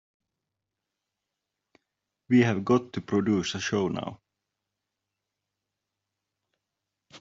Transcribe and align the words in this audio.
We've 2.27 2.65
got 2.65 2.91
to 2.93 3.01
produce 3.01 3.53
a 3.53 3.59
show 3.59 3.87
now. 3.87 4.19